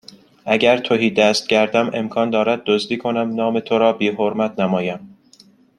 [0.45, 5.17] اگر تهیدست گردم امکان دارد دزدی کنم نام تو را بیحرمت نمایم